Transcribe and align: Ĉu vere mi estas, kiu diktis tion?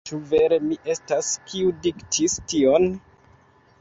Ĉu 0.09 0.17
vere 0.29 0.57
mi 0.69 0.77
estas, 0.93 1.29
kiu 1.51 1.75
diktis 1.85 2.39
tion? 2.55 2.89